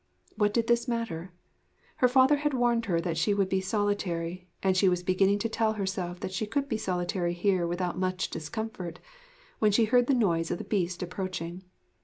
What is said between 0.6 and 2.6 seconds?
this matter? Her father had